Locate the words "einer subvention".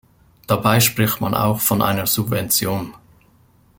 1.83-2.95